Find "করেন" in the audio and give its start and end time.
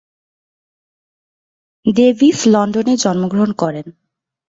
3.53-3.85